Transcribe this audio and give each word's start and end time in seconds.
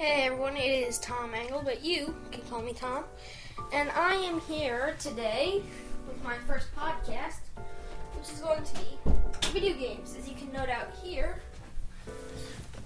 Hey 0.00 0.26
everyone, 0.26 0.56
it 0.56 0.60
is 0.60 0.96
Tom 1.00 1.34
Angle, 1.34 1.62
but 1.64 1.84
you 1.84 2.14
can 2.30 2.42
call 2.42 2.62
me 2.62 2.72
Tom. 2.72 3.02
And 3.72 3.90
I 3.90 4.14
am 4.14 4.40
here 4.42 4.94
today 5.00 5.60
with 6.06 6.22
my 6.22 6.36
first 6.46 6.68
podcast, 6.76 7.40
which 8.16 8.30
is 8.30 8.38
going 8.38 8.62
to 8.62 8.74
be 8.76 9.50
video 9.50 9.76
games. 9.76 10.14
As 10.16 10.28
you 10.28 10.36
can 10.36 10.52
note 10.52 10.68
out 10.68 10.86
here, 11.02 11.40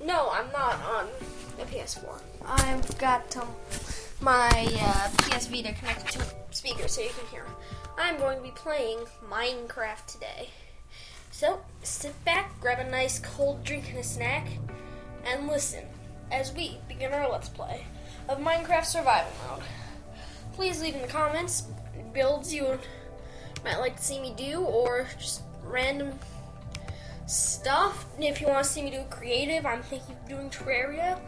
no, 0.02 0.30
I'm 0.32 0.50
not 0.52 0.80
on 0.86 1.08
the 1.58 1.64
PS4. 1.64 2.18
I've 2.46 2.96
got 2.96 3.36
um, 3.36 3.48
my 4.22 4.48
uh, 4.80 5.10
PS 5.18 5.48
Vita 5.48 5.74
connected 5.74 6.18
to 6.18 6.20
a 6.20 6.54
speaker 6.54 6.88
so 6.88 7.02
you 7.02 7.10
can 7.10 7.28
hear. 7.28 7.44
I'm 7.98 8.16
going 8.16 8.38
to 8.38 8.42
be 8.42 8.52
playing 8.52 9.00
Minecraft 9.30 10.06
today. 10.06 10.48
So 11.30 11.60
sit 11.82 12.24
back, 12.24 12.58
grab 12.58 12.78
a 12.78 12.90
nice 12.90 13.18
cold 13.18 13.64
drink 13.64 13.90
and 13.90 13.98
a 13.98 14.02
snack, 14.02 14.46
and 15.26 15.46
listen 15.46 15.84
as 16.32 16.52
we 16.54 16.78
begin 16.88 17.12
our 17.12 17.30
Let's 17.30 17.48
Play 17.48 17.84
of 18.28 18.38
Minecraft 18.38 18.86
Survival 18.86 19.30
Mode. 19.48 19.62
Please 20.54 20.80
leave 20.80 20.94
in 20.94 21.02
the 21.02 21.08
comments 21.08 21.64
builds 22.12 22.52
you 22.52 22.78
might 23.64 23.78
like 23.78 23.96
to 23.96 24.02
see 24.02 24.20
me 24.20 24.34
do, 24.36 24.60
or 24.60 25.06
just 25.18 25.42
random 25.64 26.18
stuff. 27.26 28.06
If 28.18 28.40
you 28.40 28.48
want 28.48 28.64
to 28.64 28.70
see 28.70 28.82
me 28.82 28.90
do 28.90 29.02
creative, 29.08 29.64
I'm 29.64 29.82
thinking 29.82 30.16
of 30.16 30.28
doing 30.28 30.50
Terraria 30.50 31.18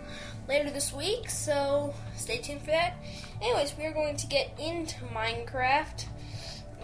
later 0.48 0.70
this 0.70 0.92
week, 0.92 1.30
so 1.30 1.95
stay 2.16 2.39
tuned 2.39 2.61
for 2.61 2.73
that. 2.73 2.97
Anyways, 3.41 3.75
we 3.78 3.84
are 3.86 3.92
going 3.92 4.16
to 4.16 4.27
get 4.27 4.50
into 4.59 4.97
Minecraft. 5.14 6.06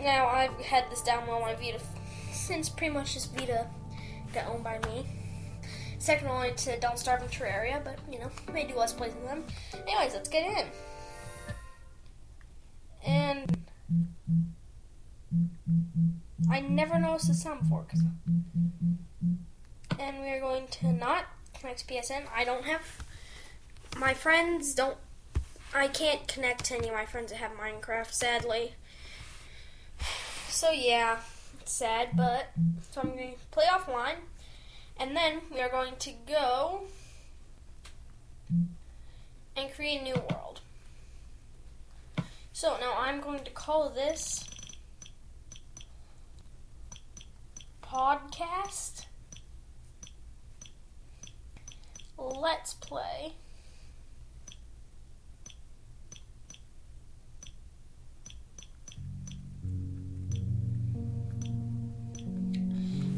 Now, 0.01 0.29
I've 0.29 0.55
had 0.61 0.85
this 0.91 1.03
download 1.03 1.37
on 1.37 1.43
my 1.43 1.55
Vita 1.55 1.81
since 2.33 2.69
pretty 2.69 2.95
much 2.95 3.15
this 3.15 3.27
Vita 3.27 3.67
got 4.33 4.47
owned 4.47 4.65
by 4.65 4.79
me. 4.87 5.07
Second 6.01 6.29
only 6.29 6.53
to 6.53 6.81
Don't 6.81 6.99
Starve 6.99 7.21
and 7.21 7.31
Terraria, 7.31 7.85
but 7.85 7.99
you 8.11 8.19
know, 8.19 8.31
may 8.53 8.67
do 8.67 8.75
less 8.75 8.93
plays 8.95 9.13
than 9.13 9.27
them. 9.27 9.45
Anyways, 9.87 10.15
let's 10.15 10.31
get 10.31 10.45
in. 10.45 10.67
And 13.07 13.59
I 16.51 16.61
never 16.61 16.99
noticed 16.99 17.29
the 17.29 17.35
sound 17.35 17.61
before. 17.61 17.85
Cause, 17.85 18.03
and 19.99 20.21
we 20.21 20.31
are 20.31 20.41
going 20.41 20.69
to 20.69 20.91
not 20.91 21.27
connect 21.59 21.81
to 21.81 21.95
PSN. 21.95 22.23
I 22.35 22.45
don't 22.45 22.65
have 22.65 23.05
my 23.99 24.15
friends 24.15 24.73
don't. 24.73 24.97
I 25.75 25.87
can't 25.89 26.27
connect 26.27 26.65
to 26.67 26.77
any 26.77 26.89
of 26.89 26.95
my 26.95 27.05
friends 27.05 27.31
that 27.31 27.37
have 27.37 27.53
Minecraft, 27.53 28.11
sadly. 28.13 28.73
So 30.49 30.71
yeah, 30.71 31.19
it's 31.61 31.73
sad, 31.73 32.17
but 32.17 32.53
so 32.91 33.03
I'm 33.03 33.17
to 33.17 33.33
play 33.51 33.67
offline, 33.71 34.17
and 35.01 35.17
then 35.17 35.41
we 35.53 35.61
are 35.61 35.71
going 35.71 35.95
to 35.99 36.13
go 36.29 36.83
and 39.57 39.73
create 39.75 40.03
a 40.03 40.05
new 40.05 40.15
world. 40.15 40.61
So 42.53 42.77
now 42.79 42.95
I'm 42.99 43.21
going 43.21 43.43
to 43.45 43.51
call 43.51 43.89
this 43.89 44.45
podcast. 47.83 49.07
Let's 52.19 52.75
play. 52.75 53.33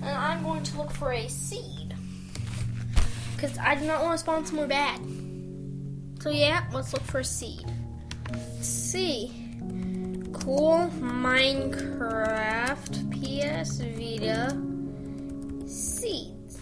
And 0.03 0.17
I'm 0.17 0.43
going 0.43 0.63
to 0.65 0.77
look 0.77 0.91
for 0.91 1.13
a 1.13 1.29
seed. 1.29 1.95
Because 3.35 3.57
I 3.59 3.77
do 3.77 3.87
not 3.87 4.03
want 4.03 4.15
to 4.15 4.19
spawn 4.19 4.45
somewhere 4.45 4.67
bad. 4.67 5.01
So 6.21 6.31
yeah, 6.31 6.65
let's 6.73 6.93
look 6.93 7.03
for 7.03 7.21
a 7.21 7.25
seed. 7.25 7.67
see. 8.61 9.33
Cool 10.33 10.91
Minecraft 11.01 12.95
PS 13.13 13.81
Vita 13.81 14.51
seeds. 15.69 16.59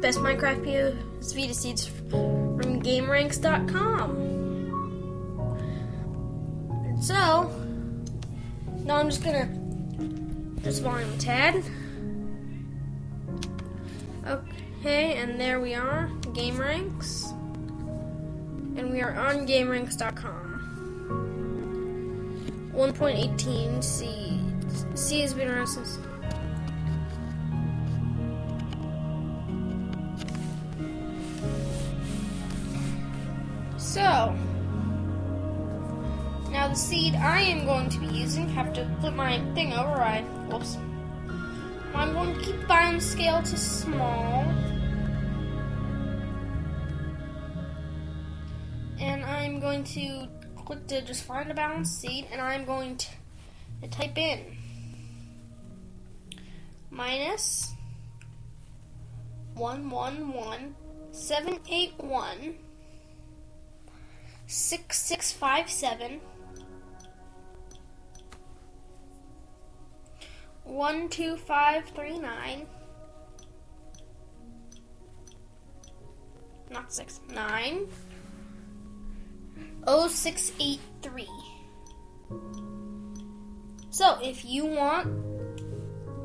Best 0.00 0.18
Minecraft 0.20 0.62
PS 0.64 1.32
Vita 1.32 1.54
seeds 1.54 1.86
from 1.86 2.80
GameRanks.com. 2.82 4.28
So, 7.00 7.50
now 8.88 8.96
I'm 8.96 9.10
just 9.10 9.22
gonna 9.22 9.46
just 10.62 10.82
volume 10.82 11.12
a 11.12 11.18
tad. 11.18 11.62
Okay, 14.26 15.16
and 15.16 15.38
there 15.38 15.60
we 15.60 15.74
are, 15.74 16.10
Game 16.32 16.56
Ranks. 16.56 17.26
And 18.76 18.90
we 18.90 19.02
are 19.02 19.14
on 19.14 19.46
GameRanks.com. 19.46 20.46
1.18 22.74 23.84
C. 23.84 24.40
C 24.94 25.20
has 25.20 25.34
been 25.34 25.48
around 25.48 25.66
since. 25.66 25.98
So, 33.76 34.34
now 36.68 36.74
the 36.74 36.80
seed 36.80 37.14
I 37.14 37.40
am 37.40 37.64
going 37.64 37.88
to 37.88 37.98
be 37.98 38.06
using, 38.08 38.48
have 38.50 38.72
to 38.74 38.86
flip 39.00 39.14
my 39.14 39.40
thing 39.54 39.72
over, 39.72 40.00
I, 40.00 40.20
whoops. 40.50 40.76
I'm 41.94 42.12
going 42.12 42.34
to 42.34 42.40
keep 42.40 42.56
biome 42.68 43.00
scale 43.00 43.42
to 43.42 43.56
small. 43.56 44.44
And 49.00 49.24
I'm 49.24 49.60
going 49.60 49.84
to 49.84 50.28
click 50.64 50.86
to 50.88 51.00
just 51.02 51.24
find 51.24 51.50
a 51.50 51.54
balanced 51.54 52.00
seed, 52.00 52.26
and 52.30 52.40
I'm 52.40 52.64
going 52.64 52.96
to, 52.96 53.08
type 53.90 54.18
in 54.18 54.56
minus 56.90 57.72
one 59.54 59.88
one 59.88 60.32
one 60.32 60.74
seven 61.12 61.60
eight 61.70 61.92
one 61.98 62.56
six 64.48 64.98
six 64.98 65.30
five 65.30 65.70
seven 65.70 66.20
one 70.68 71.08
two 71.08 71.36
five 71.36 71.84
three 71.94 72.18
nine 72.18 72.66
not 76.70 76.92
six 76.92 77.20
nine 77.34 77.86
0683. 79.86 81.26
So 83.90 84.18
if 84.22 84.44
you 84.44 84.66
want 84.66 85.08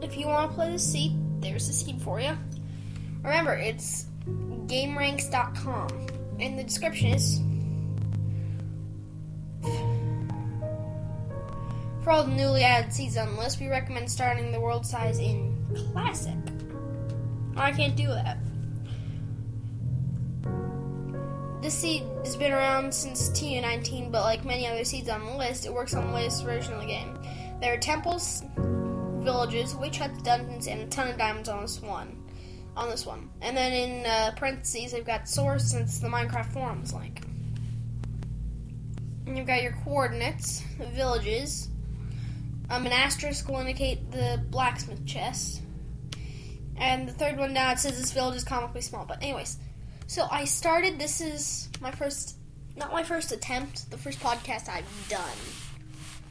if 0.04 0.18
you 0.18 0.28
want 0.28 0.52
to 0.52 0.56
play 0.56 0.72
the 0.72 0.80
seed, 0.80 1.14
there's 1.42 1.68
the 1.68 1.74
seed 1.74 2.02
for 2.02 2.20
you. 2.20 2.38
Remember, 3.24 3.54
it's 3.54 4.08
gameranks.com. 4.68 6.08
And 6.40 6.60
the 6.60 6.64
description 6.64 7.14
is 7.14 7.40
For 12.04 12.12
all 12.12 12.26
the 12.26 12.36
newly 12.36 12.64
added 12.64 12.92
seeds 12.92 13.16
on 13.16 13.34
the 13.34 13.40
list, 13.40 13.62
we 13.62 13.70
recommend 13.70 14.12
starting 14.12 14.52
the 14.52 14.60
world 14.60 14.86
size 14.86 15.20
in 15.20 15.56
classic. 15.94 16.36
I 17.56 17.72
can't 17.72 17.96
do 17.96 18.08
that. 18.08 18.38
This 21.62 21.74
seed 21.74 22.04
has 22.26 22.36
been 22.36 22.52
around 22.52 22.94
since 22.94 23.30
TU19, 23.30 24.12
but 24.12 24.24
like 24.24 24.44
many 24.44 24.68
other 24.68 24.84
seeds 24.84 25.08
on 25.08 25.26
the 25.26 25.38
list, 25.38 25.66
it 25.66 25.74
works 25.74 25.94
on 25.94 26.08
the 26.08 26.14
latest 26.14 26.44
version 26.44 26.74
of 26.74 26.82
the 26.82 26.88
game. 26.88 27.18
There 27.62 27.74
are 27.74 27.78
temples, 27.78 28.44
villages, 28.58 29.74
witch 29.74 30.00
huts, 30.00 30.22
dungeons, 30.24 30.68
and 30.68 30.82
a 30.82 30.88
ton 30.88 31.08
of 31.08 31.18
diamonds 31.18 31.48
on 31.48 31.62
this 31.62 31.82
one. 31.82 32.22
On 32.76 32.90
this 32.90 33.06
one, 33.06 33.30
and 33.42 33.56
then 33.56 33.72
in 33.72 34.06
uh, 34.06 34.32
parentheses, 34.36 34.92
they've 34.92 35.06
got 35.06 35.30
source 35.30 35.64
since 35.72 36.00
the 36.00 36.08
Minecraft 36.08 36.52
forums 36.52 36.92
link. 36.92 37.22
And 39.26 39.38
you've 39.38 39.48
got 39.48 39.62
your 39.62 39.74
coordinates, 39.86 40.64
villages. 40.94 41.70
Um, 42.70 42.86
an 42.86 42.92
asterisk 42.92 43.48
will 43.48 43.60
indicate 43.60 44.12
the 44.12 44.42
blacksmith 44.50 45.06
chest. 45.06 45.62
And 46.78 47.08
the 47.08 47.14
third 47.14 47.38
one 47.38 47.54
down, 47.54 47.74
it 47.74 47.80
says 47.80 48.00
this 48.00 48.12
village 48.12 48.36
is 48.36 48.44
comically 48.44 48.82
small. 48.82 49.06
But 49.06 49.22
anyways, 49.22 49.58
so 50.08 50.28
I 50.32 50.46
started. 50.46 51.00
This 51.00 51.22
is 51.22 51.70
my 51.82 51.92
first, 51.92 52.38
not 52.76 52.92
my 52.92 53.04
first 53.04 53.32
attempt. 53.32 53.90
The 53.92 53.98
first 53.98 54.20
podcast 54.20 54.70
I've 54.70 54.86
done. 55.10 55.38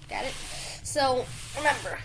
Got 0.09 0.25
it. 0.25 0.35
So 0.83 1.25
remember. 1.57 1.99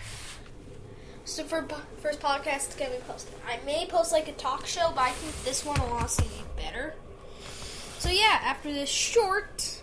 So 1.24 1.44
for 1.44 1.66
first 2.00 2.20
podcast 2.20 2.78
going 2.78 2.90
to 2.90 2.96
me 2.96 3.02
posted, 3.06 3.34
I 3.46 3.58
may 3.66 3.86
post 3.86 4.12
like 4.12 4.28
a 4.28 4.32
talk 4.32 4.66
show, 4.66 4.90
but 4.94 5.02
I 5.02 5.10
think 5.10 5.44
this 5.44 5.64
one 5.64 5.78
will 5.80 5.88
honestly 5.88 6.26
be 6.26 6.62
better. 6.62 6.94
So 7.98 8.08
yeah, 8.08 8.40
after 8.44 8.72
this 8.72 8.88
short 8.88 9.82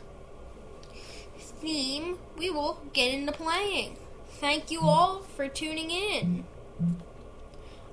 theme, 1.37 2.17
we 2.37 2.49
will 2.49 2.81
get 2.93 3.13
into 3.13 3.31
playing. 3.31 3.97
Thank 4.39 4.69
you 4.69 4.81
all 4.81 5.21
for 5.35 5.47
tuning 5.47 5.89
in. 5.89 6.43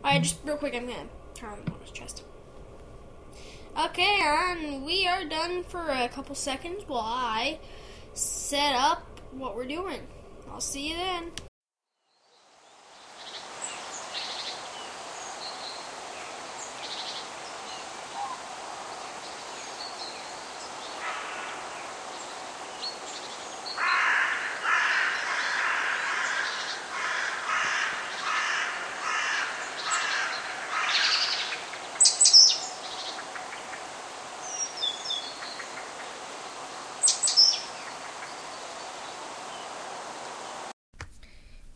Alright, 0.05 0.23
just 0.23 0.41
real 0.45 0.57
quick, 0.57 0.75
I'm 0.75 0.87
gonna 0.87 1.07
turn 1.35 1.61
on 1.67 1.81
his 1.81 1.91
chest. 1.93 2.25
Okay, 3.79 4.21
and 4.23 4.85
we 4.85 5.07
are 5.07 5.25
done 5.25 5.65
for 5.65 5.89
a 5.89 6.09
couple 6.09 6.35
seconds 6.35 6.85
while 6.87 7.03
I 7.05 7.59
set 8.13 8.75
up 8.75 9.21
what 9.31 9.57
we're 9.57 9.67
doing. 9.67 10.01
I'll 10.51 10.61
see 10.61 10.91
you 10.91 10.97
then. 10.97 11.31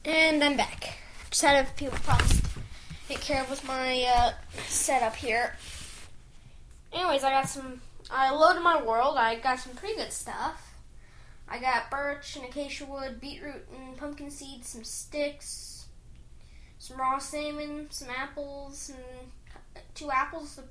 And 0.09 0.43
I'm 0.45 0.57
back. 1.43 1.69
of 1.69 1.77
people 1.77 1.99
to 1.99 2.43
take 3.09 3.21
care 3.21 3.43
of 3.43 3.51
with 3.51 3.67
my 3.67 4.03
uh, 4.05 4.33
setup 4.69 5.17
here. 5.17 5.57
Anyways, 6.93 7.25
I 7.25 7.31
got 7.31 7.49
some. 7.49 7.81
I 8.11 8.31
loaded 8.31 8.63
my 8.63 8.83
world. 8.83 9.17
I 9.19 9.37
got 9.37 9.59
some 9.59 9.75
pretty 9.75 9.97
good 9.97 10.13
stuff. 10.13 10.75
I 11.49 11.59
got 11.59 11.91
birch 11.91 12.37
and 12.37 12.45
acacia 12.45 12.87
wood, 12.87 13.21
beetroot 13.21 13.69
and 13.77 13.97
pumpkin 13.97 14.31
seeds, 14.31 14.69
some 14.69 14.83
sticks, 14.83 15.87
some 16.79 16.97
raw 16.99 17.19
salmon, 17.19 17.87
some 17.91 18.09
apples, 18.11 18.91
and 18.91 19.85
two 19.95 20.11
apples, 20.11 20.59
a 20.59 20.63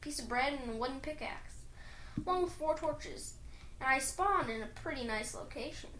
piece 0.00 0.20
of 0.20 0.28
bread, 0.28 0.54
and 0.54 0.74
a 0.74 0.76
wooden 0.76 1.00
pickaxe, 1.00 1.54
along 2.24 2.44
with 2.44 2.52
four 2.52 2.76
torches. 2.76 3.34
And 3.80 3.88
I 3.88 3.98
spawned 3.98 4.48
in 4.48 4.62
a 4.62 4.68
pretty 4.82 5.04
nice 5.04 5.34
location. 5.34 5.90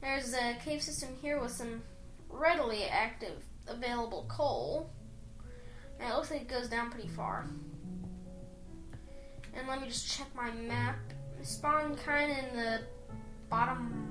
There's 0.00 0.32
a 0.32 0.56
cave 0.64 0.80
system 0.80 1.10
here 1.20 1.38
with 1.38 1.52
some 1.52 1.82
readily 2.30 2.84
active 2.84 3.42
available 3.68 4.26
coal. 4.28 4.90
And 5.98 6.10
it 6.10 6.14
looks 6.14 6.30
like 6.30 6.42
it 6.42 6.48
goes 6.48 6.68
down 6.68 6.90
pretty 6.90 7.08
far. 7.08 7.46
And 9.54 9.68
let 9.68 9.80
me 9.82 9.88
just 9.88 10.10
check 10.16 10.28
my 10.34 10.50
map. 10.50 10.96
I 11.38 11.42
spawned 11.42 11.98
kind 11.98 12.30
of 12.30 12.38
in 12.38 12.56
the 12.56 12.80
bottom 13.48 14.06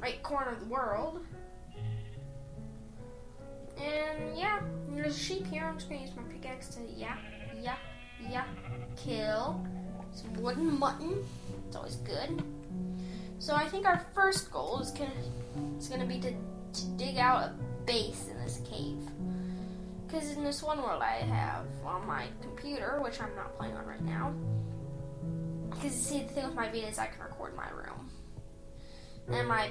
right 0.00 0.22
corner 0.22 0.52
of 0.52 0.60
the 0.60 0.66
world. 0.66 1.24
And 3.78 4.36
yeah, 4.36 4.60
there's 4.90 5.16
a 5.16 5.18
sheep 5.18 5.46
here. 5.46 5.64
I'm 5.64 5.76
just 5.76 5.88
gonna 5.88 6.02
use 6.02 6.10
my 6.14 6.22
pickaxe 6.24 6.68
to 6.74 6.80
yeah, 6.96 7.16
yeah, 7.62 7.76
yeah, 8.30 8.44
kill 8.96 9.64
some 10.12 10.34
wooden 10.34 10.78
mutton. 10.78 11.24
It's 11.66 11.76
always 11.76 11.96
good. 11.96 12.42
So 13.38 13.54
I 13.54 13.66
think 13.68 13.86
our 13.86 14.04
first 14.14 14.50
goal 14.50 14.80
is 14.80 14.90
gonna 14.90 15.10
is 15.78 15.88
gonna 15.88 16.06
be 16.06 16.20
to, 16.20 16.34
to 16.72 16.86
dig 16.96 17.18
out 17.18 17.42
a 17.42 17.54
base 17.84 18.28
in 18.30 18.38
this 18.42 18.60
cave. 18.68 18.98
Because 20.06 20.30
in 20.32 20.44
this 20.44 20.62
one 20.62 20.82
world 20.82 21.02
I 21.02 21.24
have 21.24 21.66
on 21.84 22.06
my 22.06 22.26
computer, 22.40 23.00
which 23.02 23.20
I'm 23.20 23.34
not 23.36 23.56
playing 23.56 23.76
on 23.76 23.86
right 23.86 24.02
now. 24.02 24.34
Because 25.70 25.92
see, 25.92 26.22
the 26.22 26.28
thing 26.28 26.46
with 26.46 26.54
my 26.54 26.68
Vita 26.68 26.88
is 26.88 26.98
I 26.98 27.06
can 27.06 27.22
record 27.22 27.56
my 27.56 27.68
room, 27.70 28.10
and 29.28 29.46
my 29.46 29.68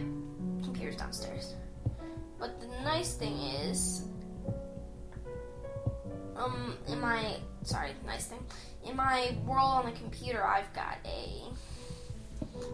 computer's 0.63 0.95
downstairs. 0.95 1.55
But 2.39 2.61
the 2.61 2.67
nice 2.83 3.15
thing 3.15 3.37
is, 3.37 4.05
um, 6.37 6.77
in 6.87 7.01
my 7.01 7.35
sorry, 7.63 7.91
nice 8.05 8.27
thing, 8.27 8.39
in 8.85 8.95
my 8.95 9.35
world 9.45 9.69
on 9.69 9.85
the 9.85 9.91
computer, 9.91 10.45
I've 10.45 10.71
got 10.73 10.97
a 11.05 11.43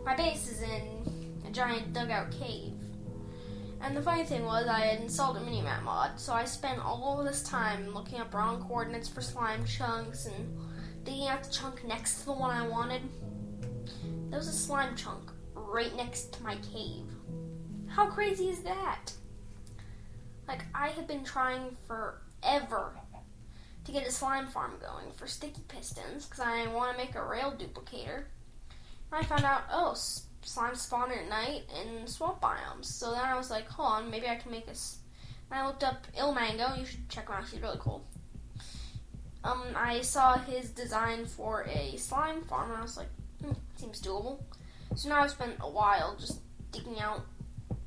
my 0.05 0.15
base 0.15 0.51
is 0.51 0.61
in 0.61 1.41
a 1.47 1.51
giant 1.51 1.93
dugout 1.93 2.31
cave. 2.31 2.74
And 3.81 3.95
the 3.95 4.01
funny 4.01 4.23
thing 4.23 4.45
was, 4.45 4.67
I 4.67 4.79
had 4.81 5.01
installed 5.01 5.37
a 5.37 5.41
minimap 5.41 5.83
mod, 5.83 6.19
so 6.19 6.33
I 6.33 6.45
spent 6.45 6.79
all 6.79 7.23
this 7.23 7.43
time 7.43 7.93
looking 7.93 8.19
up 8.19 8.33
wrong 8.33 8.63
coordinates 8.63 9.07
for 9.07 9.21
slime 9.21 9.63
chunks 9.65 10.25
and 10.25 10.57
digging 11.03 11.27
out 11.27 11.43
the 11.43 11.51
chunk 11.51 11.85
next 11.85 12.19
to 12.19 12.25
the 12.25 12.33
one 12.33 12.49
I 12.49 12.67
wanted. 12.67 13.03
There 14.29 14.39
was 14.39 14.47
a 14.47 14.53
slime 14.53 14.95
chunk 14.95 15.31
right 15.53 15.95
next 15.95 16.33
to 16.33 16.43
my 16.43 16.55
cave. 16.57 17.05
How 17.87 18.07
crazy 18.07 18.49
is 18.49 18.61
that? 18.61 19.11
Like, 20.47 20.63
I 20.73 20.89
have 20.89 21.07
been 21.07 21.23
trying 21.23 21.77
forever 21.87 22.91
to 23.83 23.91
get 23.91 24.07
a 24.07 24.11
slime 24.11 24.47
farm 24.47 24.73
going 24.81 25.11
for 25.15 25.27
sticky 25.27 25.61
pistons 25.67 26.25
because 26.25 26.39
I 26.39 26.67
want 26.67 26.91
to 26.91 26.97
make 26.97 27.15
a 27.15 27.23
rail 27.23 27.51
duplicator. 27.51 28.23
And 29.11 29.13
I 29.13 29.23
found 29.23 29.43
out, 29.43 29.63
oh, 29.71 29.95
slime 30.45 30.75
spawn 30.75 31.11
at 31.11 31.27
night 31.27 31.63
in 31.81 32.07
swamp 32.07 32.39
biomes. 32.39 32.85
So 32.85 33.11
then 33.11 33.25
I 33.25 33.35
was 33.35 33.49
like, 33.49 33.67
hold 33.67 33.91
on, 33.91 34.11
maybe 34.11 34.27
I 34.27 34.35
can 34.35 34.51
make 34.51 34.67
this. 34.67 34.99
And 35.51 35.59
I 35.59 35.67
looked 35.67 35.83
up 35.83 36.07
Ilmango. 36.17 36.77
You 36.77 36.85
should 36.85 37.09
check 37.09 37.27
him 37.27 37.35
out. 37.35 37.47
He's 37.49 37.61
really 37.61 37.79
cool. 37.79 38.05
Um, 39.43 39.63
I 39.75 40.01
saw 40.01 40.37
his 40.37 40.69
design 40.69 41.25
for 41.25 41.67
a 41.69 41.97
slime 41.97 42.41
farm, 42.43 42.71
and 42.71 42.79
I 42.79 42.81
was 42.81 42.97
like, 42.97 43.09
hmm, 43.43 43.53
seems 43.75 44.01
doable. 44.01 44.41
So 44.95 45.09
now 45.09 45.21
I've 45.21 45.31
spent 45.31 45.55
a 45.59 45.69
while 45.69 46.15
just 46.19 46.39
digging 46.71 46.99
out 46.99 47.25
an 47.69 47.77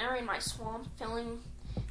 area 0.00 0.20
in 0.20 0.26
my 0.26 0.38
swamp, 0.38 0.86
filling 0.98 1.40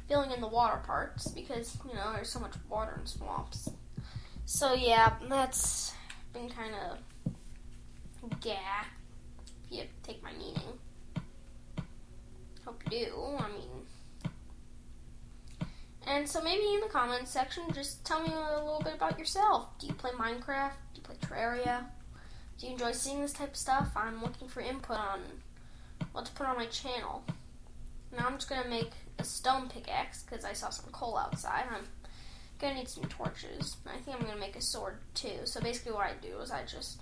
filling 0.08 0.30
in 0.30 0.40
the 0.40 0.48
water 0.48 0.80
parts 0.84 1.28
because 1.28 1.76
you 1.88 1.94
know 1.94 2.12
there's 2.12 2.28
so 2.28 2.40
much 2.40 2.54
water 2.68 2.98
in 2.98 3.06
swamps. 3.06 3.70
So 4.44 4.74
yeah, 4.74 5.14
that's 5.28 5.92
been 6.32 6.48
kind 6.48 6.74
of 6.74 6.98
yeah, 8.44 8.84
you 9.72 9.84
take 10.02 10.22
my 10.22 10.32
meaning. 10.32 10.78
Hope 12.64 12.82
you 12.90 13.06
do. 13.06 13.36
I 13.38 13.48
mean, 13.48 13.68
and 16.06 16.28
so 16.28 16.42
maybe 16.42 16.74
in 16.74 16.80
the 16.80 16.88
comments 16.88 17.30
section, 17.30 17.64
just 17.72 18.04
tell 18.04 18.20
me 18.20 18.28
a 18.32 18.58
little 18.58 18.82
bit 18.84 18.94
about 18.94 19.18
yourself. 19.18 19.78
Do 19.78 19.86
you 19.86 19.94
play 19.94 20.10
Minecraft? 20.10 20.72
Do 20.94 20.96
you 20.96 21.02
play 21.02 21.16
Terraria? 21.16 21.84
Do 22.58 22.66
you 22.66 22.72
enjoy 22.72 22.92
seeing 22.92 23.20
this 23.20 23.32
type 23.32 23.50
of 23.50 23.56
stuff? 23.56 23.90
I'm 23.96 24.20
looking 24.22 24.48
for 24.48 24.60
input 24.60 24.98
on 24.98 25.20
what 26.12 26.26
to 26.26 26.32
put 26.32 26.46
on 26.46 26.56
my 26.56 26.66
channel. 26.66 27.24
Now 28.16 28.26
I'm 28.26 28.34
just 28.34 28.48
gonna 28.48 28.68
make 28.68 28.90
a 29.18 29.24
stone 29.24 29.68
pickaxe 29.68 30.22
because 30.22 30.44
I 30.44 30.52
saw 30.52 30.68
some 30.70 30.90
coal 30.92 31.16
outside. 31.16 31.64
I'm 31.74 31.84
gonna 32.58 32.74
need 32.74 32.88
some 32.88 33.04
torches. 33.04 33.76
I 33.86 33.98
think 33.98 34.16
I'm 34.16 34.26
gonna 34.26 34.38
make 34.38 34.56
a 34.56 34.62
sword 34.62 34.98
too. 35.14 35.40
So 35.44 35.60
basically, 35.60 35.92
what 35.92 36.06
I 36.06 36.12
do 36.20 36.38
is 36.40 36.50
I 36.50 36.62
just 36.64 37.00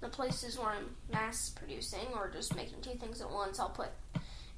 the 0.00 0.08
places 0.08 0.58
where 0.58 0.70
I'm 0.70 0.96
mass 1.12 1.50
producing 1.50 2.06
or 2.14 2.30
just 2.30 2.56
making 2.56 2.80
two 2.80 2.98
things 2.98 3.20
at 3.20 3.30
once, 3.30 3.60
I'll 3.60 3.70
put 3.70 3.90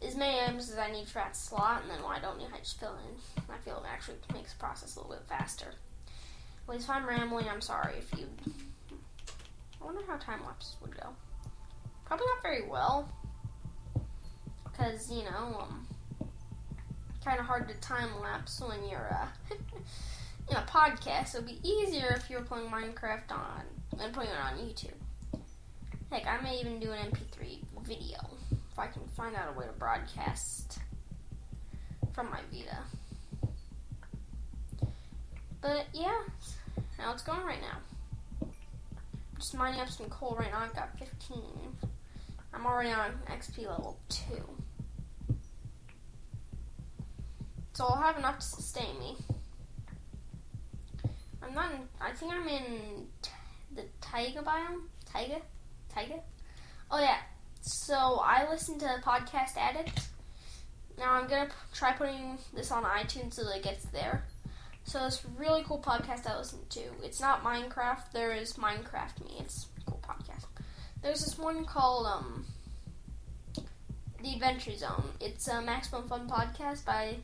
as 0.07 0.17
many 0.17 0.41
items 0.41 0.71
as 0.71 0.79
I 0.79 0.91
need 0.91 1.09
for 1.09 1.15
that 1.15 1.37
slot, 1.37 1.83
and 1.83 1.91
then 1.91 1.99
I 2.07 2.19
don't 2.19 2.41
I 2.41 2.59
just 2.59 2.79
fill 2.79 2.97
in. 3.09 3.45
I 3.53 3.59
feel 3.59 3.77
it 3.77 3.89
actually 3.91 4.17
makes 4.33 4.53
the 4.53 4.59
process 4.59 4.97
a 4.97 5.01
little 5.01 5.15
bit 5.15 5.27
faster. 5.29 5.75
Well, 6.67 6.77
if 6.77 6.89
I'm 6.89 7.07
rambling, 7.07 7.49
I'm 7.49 7.61
sorry 7.61 7.95
if 7.99 8.19
you. 8.19 8.27
I 9.81 9.85
wonder 9.85 10.03
how 10.07 10.17
time 10.17 10.45
lapses 10.45 10.77
would 10.81 10.97
go. 10.97 11.09
Probably 12.05 12.27
not 12.27 12.43
very 12.43 12.69
well, 12.69 13.11
because 14.65 15.11
you 15.11 15.25
know, 15.25 15.59
um, 15.61 15.87
kind 17.25 17.41
of 17.41 17.47
hard 17.47 17.69
to 17.69 17.75
time 17.75 18.09
lapse 18.21 18.61
when 18.61 18.89
you're 18.89 19.13
uh, 19.13 19.55
in 20.51 20.57
a 20.57 20.63
podcast. 20.63 21.35
It 21.35 21.39
would 21.39 21.47
be 21.47 21.69
easier 21.69 22.13
if 22.17 22.31
you 22.31 22.39
were 22.39 22.45
playing 22.45 22.71
Minecraft 22.71 23.31
on 23.31 23.63
and 24.01 24.13
putting 24.13 24.31
it 24.31 24.37
on 24.37 24.59
YouTube. 24.59 25.02
Heck, 26.13 26.27
I 26.27 26.43
may 26.43 26.61
even 26.61 26.79
do 26.79 26.93
an 26.93 27.11
MP3 27.11 27.61
video 27.87 28.19
if 28.71 28.79
I 28.79 28.87
can 28.87 29.01
find 29.17 29.35
out 29.35 29.49
a 29.49 29.59
way 29.59 29.65
to 29.65 29.73
broadcast 29.73 30.79
from 32.13 32.31
my 32.31 32.41
Vita. 32.53 32.77
But 35.63 35.87
yeah, 35.95 36.19
how 36.99 37.15
it's 37.15 37.23
going 37.23 37.41
right 37.47 37.63
now. 37.63 38.49
Just 39.39 39.57
mining 39.57 39.81
up 39.81 39.89
some 39.89 40.11
coal 40.11 40.37
right 40.39 40.51
now. 40.51 40.59
I've 40.59 40.75
got 40.75 40.99
15. 40.99 41.39
I'm 42.53 42.67
already 42.67 42.91
on 42.91 43.13
XP 43.31 43.67
level 43.67 43.99
2. 44.11 44.35
So 47.73 47.87
I'll 47.87 48.03
have 48.03 48.19
enough 48.19 48.39
to 48.39 48.45
sustain 48.45 48.99
me. 48.99 49.17
I'm 51.43 51.55
not 51.55 51.73
in, 51.73 51.89
I 52.03 52.13
think 52.13 52.35
I'm 52.35 52.47
in 52.49 53.07
the 53.75 53.85
taiga 54.03 54.43
biome. 54.43 54.83
Taiga? 55.11 55.41
Tiger? 55.95 56.21
Oh 56.91 57.01
yeah. 57.01 57.19
So 57.61 58.21
I 58.25 58.49
listen 58.51 58.79
to 58.81 59.01
Podcast 59.05 59.57
Addict. 59.57 60.09
Now 60.99 61.13
I'm 61.13 61.29
gonna 61.29 61.49
try 61.73 61.93
putting 61.93 62.39
this 62.55 62.71
on 62.71 62.85
iTunes 62.85 63.35
so 63.35 63.45
that 63.45 63.57
it 63.59 63.63
gets 63.63 63.85
there. 63.87 64.25
So 64.85 65.07
it's 65.07 65.25
a 65.25 65.29
really 65.39 65.63
cool 65.65 65.81
podcast 65.81 66.29
I 66.29 66.37
listen 66.37 66.59
to. 66.71 66.81
It's 67.03 67.21
not 67.21 67.45
Minecraft. 67.45 68.13
There 68.13 68.33
is 68.33 68.55
Minecraft 68.55 69.25
Me. 69.25 69.37
It's 69.39 69.69
a 69.81 69.91
cool 69.91 70.03
podcast. 70.07 70.47
There's 71.03 71.25
this 71.25 71.39
one 71.39 71.65
called 71.65 72.07
um, 72.07 72.45
The 74.23 74.35
Adventure 74.35 74.77
Zone. 74.77 75.05
It's 75.21 75.47
a 75.49 75.63
maximum 75.63 76.09
fun 76.09 76.29
podcast 76.29 76.85
by 76.85 77.17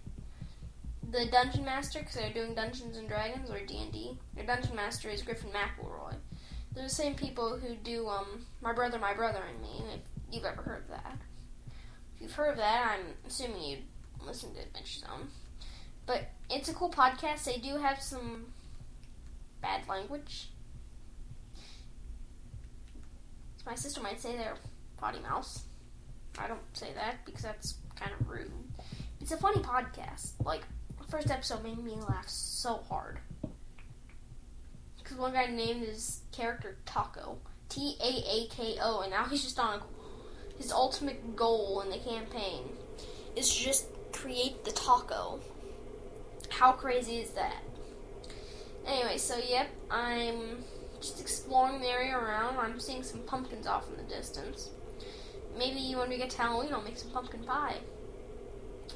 the 1.11 1.27
dungeon 1.27 1.65
master 1.65 2.01
because 2.01 2.15
they're 2.15 2.33
doing 2.33 2.55
Dungeons 2.55 2.97
and 2.97 3.09
Dragons 3.09 3.51
or 3.51 3.61
D 3.61 3.79
and 3.79 3.93
D. 3.93 4.19
Their 4.35 4.47
dungeon 4.47 4.77
master 4.77 5.09
is 5.09 5.23
Griffin 5.23 5.51
McElroy. 5.51 5.88
They're 6.79 6.87
the 6.87 6.95
same 6.95 7.17
people 7.17 7.59
who 7.59 7.75
do 7.75 8.07
um, 8.07 8.47
My 8.63 8.73
Brother, 8.73 9.01
My 9.01 9.13
Brother 9.13 9.43
and 9.51 9.61
Me. 9.61 9.83
If 9.95 10.01
you've 10.31 10.45
ever 10.45 10.63
heard 10.63 10.83
of 10.85 10.91
that, 10.91 11.19
if 12.15 12.23
you've 12.23 12.33
heard 12.33 12.53
of 12.53 12.57
that, 12.59 12.97
I'm 12.97 13.07
assuming 13.27 13.61
you 13.65 13.79
listen 14.25 14.55
to 14.55 14.61
Adventure 14.61 15.01
Zone. 15.01 15.29
But 16.07 16.31
it's 16.49 16.69
a 16.69 16.75
cool 16.75 16.89
podcast. 16.89 17.43
They 17.43 17.57
do 17.57 17.79
have 17.79 18.01
some 18.01 18.53
bad 19.61 19.89
language. 19.89 20.51
My 23.67 23.75
sister 23.75 24.01
might 24.01 24.21
say 24.21 24.37
they're 24.37 24.55
potty 24.99 25.19
mouse. 25.19 25.65
I 26.39 26.47
don't 26.47 26.61
say 26.75 26.93
that 26.95 27.25
because 27.27 27.43
that's 27.43 27.75
kind 27.97 28.13
of 28.21 28.29
rude. 28.29 28.53
It's 29.21 29.33
a 29.33 29.37
funny 29.37 29.63
podcast. 29.63 30.35
Like, 30.45 30.63
the 30.97 31.09
first 31.09 31.29
episode 31.29 31.65
made 31.65 31.83
me 31.83 31.97
laugh 32.09 32.29
so 32.29 32.85
hard. 32.89 33.19
Because 35.09 35.23
one 35.23 35.33
guy 35.33 35.47
named 35.47 35.87
his 35.87 36.21
character 36.33 36.77
Taco, 36.85 37.38
T 37.71 37.97
A 37.99 38.05
A 38.05 38.47
K 38.49 38.77
O, 38.83 39.00
and 39.00 39.11
now 39.11 39.25
he's 39.25 39.43
just 39.43 39.59
on 39.59 39.81
a, 39.81 39.83
his 40.59 40.71
ultimate 40.71 41.35
goal 41.35 41.81
in 41.81 41.88
the 41.88 41.97
campaign 41.97 42.65
is 43.35 43.55
just 43.55 43.87
create 44.12 44.67
the 44.67 44.71
taco. 44.71 45.41
How 46.50 46.73
crazy 46.73 47.17
is 47.17 47.31
that? 47.31 47.62
Anyway, 48.87 49.17
so 49.17 49.38
yep, 49.38 49.69
I'm 49.91 50.65
just 51.00 51.23
exploring 51.23 51.81
the 51.81 51.88
area 51.88 52.15
around. 52.15 52.59
I'm 52.59 52.79
seeing 52.79 53.03
some 53.03 53.21
pumpkins 53.21 53.67
off 53.67 53.88
in 53.88 53.97
the 53.97 54.15
distance. 54.15 54.69
Maybe 55.57 55.95
when 55.95 56.11
we 56.11 56.19
get 56.19 56.29
to 56.31 56.43
Halloween, 56.43 56.75
I'll 56.75 56.83
make 56.83 56.99
some 56.99 57.12
pumpkin 57.12 57.45
pie. 57.45 57.79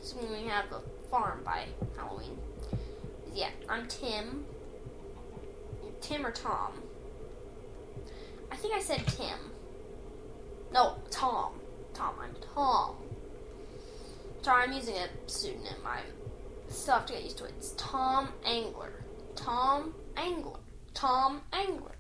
So 0.02 0.19
when 0.19 0.42
we 0.42 0.47
have 0.49 0.66
a 0.73 0.81
farm 1.09 1.40
by 1.42 1.69
Halloween. 1.97 2.37
Yeah, 3.33 3.49
I'm 3.66 3.88
Tim. 3.88 4.45
Tim 6.02 6.26
or 6.26 6.32
Tom? 6.32 6.73
I 8.50 8.56
think 8.56 8.75
I 8.75 8.80
said 8.80 9.06
Tim. 9.06 9.38
No, 10.73 10.97
Tom. 11.11 11.54
Tom. 11.94 12.14
I'm 12.21 12.35
Tom. 12.54 12.97
Sorry, 14.42 14.64
I'm 14.64 14.73
using 14.73 14.97
a 14.97 15.06
pseudonym. 15.26 15.87
I 15.87 16.00
still 16.68 16.94
have 16.94 17.06
to 17.06 17.12
get 17.12 17.23
used 17.23 17.38
to 17.38 17.44
it. 17.44 17.54
It's 17.56 17.73
Tom 17.76 18.28
Angler. 18.44 19.04
Tom 19.37 19.94
Angler. 20.16 20.59
Tom 20.92 21.40
Angler. 21.52 21.97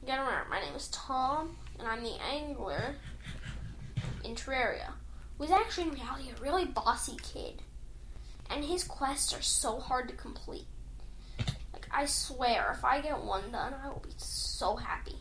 You 0.00 0.08
gotta 0.08 0.22
remember, 0.22 0.48
my 0.48 0.60
name 0.60 0.74
is 0.74 0.88
Tom, 0.88 1.56
and 1.78 1.86
I'm 1.86 2.02
the 2.02 2.16
angler 2.22 2.94
in 4.24 4.34
Terraria, 4.34 4.92
is 5.42 5.50
actually 5.50 5.88
in 5.88 5.94
reality 5.94 6.30
a 6.30 6.42
really 6.42 6.64
bossy 6.64 7.16
kid. 7.22 7.62
And 8.50 8.64
his 8.64 8.84
quests 8.84 9.34
are 9.34 9.42
so 9.42 9.78
hard 9.78 10.08
to 10.08 10.14
complete. 10.14 10.66
I 11.90 12.06
swear, 12.06 12.72
if 12.76 12.84
I 12.84 13.00
get 13.00 13.18
one 13.22 13.50
done, 13.50 13.74
I 13.82 13.88
will 13.88 14.02
be 14.04 14.14
so 14.16 14.76
happy. 14.76 15.16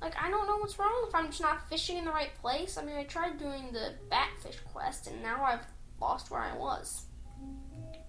Like, 0.00 0.14
I 0.20 0.30
don't 0.30 0.46
know 0.46 0.56
what's 0.56 0.78
wrong 0.78 1.04
if 1.08 1.14
I'm 1.14 1.26
just 1.26 1.42
not 1.42 1.68
fishing 1.68 1.98
in 1.98 2.06
the 2.06 2.10
right 2.10 2.34
place. 2.40 2.78
I 2.78 2.84
mean, 2.84 2.96
I 2.96 3.04
tried 3.04 3.38
doing 3.38 3.70
the 3.72 3.94
batfish 4.10 4.56
quest, 4.72 5.08
and 5.08 5.22
now 5.22 5.44
I've 5.44 5.66
lost 6.00 6.30
where 6.30 6.40
I 6.40 6.56
was. 6.56 7.04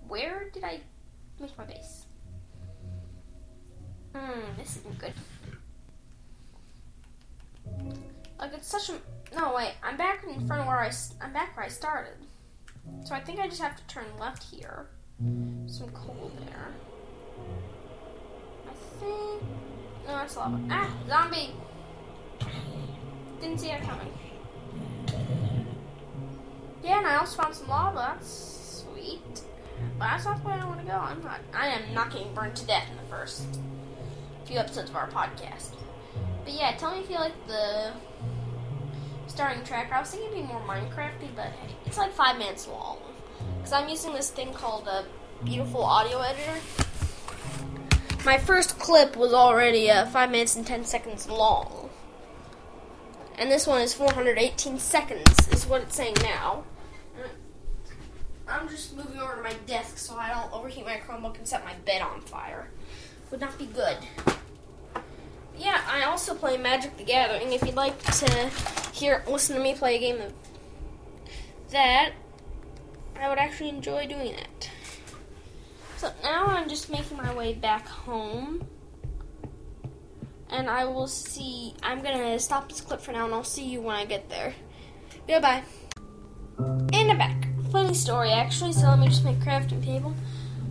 Where 0.08 0.50
did 0.53 0.63
I 0.63 0.80
make 1.39 1.58
my 1.58 1.65
base? 1.65 2.06
Hmm, 4.15 4.41
this 4.58 4.77
isn't 4.77 5.00
good. 5.00 5.13
Like, 8.39 8.53
it's 8.53 8.68
such 8.68 8.89
a... 8.89 9.36
No, 9.36 9.53
wait, 9.56 9.74
I'm 9.84 9.98
back 9.98 10.24
in 10.24 10.48
front 10.48 10.62
of 10.62 10.68
where 10.68 10.80
I... 10.80 10.91
I'm 11.22 11.34
back 11.34 11.56
where 11.56 11.65
I 11.65 11.70
started. 11.70 12.15
So 13.06 13.13
I 13.15 13.20
think 13.20 13.39
I 13.39 13.48
just 13.48 13.62
have 13.62 13.75
to 13.75 13.84
turn 13.88 14.06
left 14.18 14.44
here. 14.44 14.88
Some 15.68 15.90
coal 15.92 16.32
there. 16.46 16.68
I 18.68 18.74
think... 19.00 19.44
No, 20.08 20.16
that's 20.16 20.36
lava. 20.36 20.60
Ah, 20.70 20.98
zombie! 21.08 21.51
Didn't 23.40 23.60
see 23.60 23.68
that 23.68 23.84
coming. 23.84 24.12
Yeah, 26.84 26.98
and 26.98 27.08
I 27.08 27.18
also 27.18 27.42
found 27.42 27.56
some 27.56 27.68
lava. 27.68 28.16
That's 28.16 28.84
sweet. 28.86 29.42
But 29.98 30.06
that's 30.06 30.25
not 30.25 30.42
the 30.42 30.50
way 30.50 30.56
I 30.56 30.66
want 30.66 30.80
to 30.82 30.86
go. 30.86 30.94
I'm 30.94 31.24
not. 31.24 31.40
I 31.54 31.68
am 31.68 31.94
not 31.94 32.12
getting 32.12 32.34
burned 32.34 32.56
to 32.58 32.66
death 32.66 32.88
in 32.90 32.98
the 32.98 33.10
first 33.10 33.44
few 34.46 34.58
episodes 34.58 34.90
of 34.90 34.96
our 34.96 35.08
podcast. 35.10 35.75
But 36.44 36.54
yeah, 36.54 36.75
tell 36.75 36.92
me 36.92 37.00
if 37.00 37.10
you 37.10 37.16
like 37.16 37.48
the 37.48 37.94
starting 39.28 39.63
track. 39.63 39.92
I 39.92 40.00
was 40.00 40.10
thinking 40.10 40.32
it'd 40.32 40.48
be 40.48 40.48
more 40.48 40.62
Minecrafty, 40.62 41.30
but 41.36 41.48
it's 41.86 41.98
like 41.98 42.12
five 42.12 42.38
minutes 42.38 42.68
long. 42.68 42.98
Because 43.57 43.74
I'm 43.74 43.89
using 43.89 44.13
this 44.13 44.29
thing 44.29 44.53
called 44.53 44.88
a 44.88 45.05
beautiful 45.43 45.83
audio 45.83 46.19
editor. 46.21 46.60
My 48.25 48.38
first 48.38 48.77
clip 48.79 49.15
was 49.15 49.33
already 49.33 49.89
uh, 49.89 50.05
five 50.07 50.31
minutes 50.31 50.55
and 50.55 50.65
ten 50.65 50.86
seconds 50.86 51.27
long 51.29 51.81
and 53.41 53.51
this 53.51 53.65
one 53.65 53.81
is 53.81 53.91
418 53.91 54.77
seconds, 54.77 55.48
is 55.48 55.65
what 55.65 55.81
it's 55.81 55.95
saying 55.95 56.15
now. 56.21 56.63
I'm 58.48 58.69
just 58.69 58.95
moving 58.95 59.17
over 59.17 59.36
to 59.38 59.41
my 59.41 59.53
desk 59.65 59.98
so 59.98 60.15
I 60.15 60.29
don't 60.29 60.53
overheat 60.53 60.86
my 60.86 60.98
Chromebook 60.98 61.39
and 61.39 61.48
set 61.48 61.65
my 61.65 61.74
bed 61.86 62.03
on 62.03 62.21
fire. 62.21 62.69
Would 63.31 63.39
not 63.41 63.57
be 63.57 63.65
good. 63.65 63.98
Yeah, 65.57 65.81
I 65.89 66.03
also 66.03 66.36
play 66.36 66.55
Magic 66.57 66.98
the 66.98 67.03
Gathering. 67.03 67.51
If 67.51 67.65
you'd 67.65 67.74
like 67.74 67.98
to 68.03 68.51
hear, 68.93 69.24
listen 69.27 69.55
to 69.55 69.62
me 69.62 69.74
play 69.74 69.95
a 69.95 70.00
game 70.00 70.21
of 70.21 70.33
that, 71.71 72.12
I 73.24 73.30
would 73.30 73.38
actually 73.38 73.70
enjoy 73.70 74.08
doing 74.08 74.36
that. 74.36 74.70
So 75.98 76.12
now 76.24 76.46
I'm 76.48 76.68
just 76.68 76.90
making 76.90 77.18
my 77.18 77.34
way 77.34 77.54
back 77.54 77.88
home 77.88 78.68
and 80.51 80.70
I 80.70 80.86
will 80.86 81.08
see. 81.08 81.74
I'm 81.82 82.01
gonna 82.01 82.38
stop 82.38 82.70
this 82.70 82.82
clip 82.82 83.01
for 83.01 83.13
now, 83.13 83.25
and 83.25 83.34
I'll 83.34 83.44
see 83.44 83.66
you 83.66 83.82
when 83.82 83.96
I 83.96 84.06
get 84.06 84.30
there. 84.30 84.54
Goodbye. 85.28 85.63
And 86.60 87.12
I'm 87.12 87.18
back. 87.18 87.48
Funny 87.72 87.94
story, 87.94 88.32
actually. 88.32 88.74
So 88.74 88.88
let 88.88 89.00
me 89.00 89.08
just 89.08 89.24
make 89.24 89.38
crafting 89.38 89.84
table. 89.84 90.13